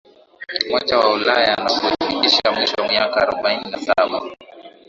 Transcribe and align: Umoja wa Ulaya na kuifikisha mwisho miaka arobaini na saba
Umoja 0.67 0.97
wa 0.99 1.09
Ulaya 1.13 1.55
na 1.55 1.69
kuifikisha 1.79 2.51
mwisho 2.55 2.87
miaka 2.89 3.21
arobaini 3.21 3.71
na 3.71 3.77
saba 3.77 4.21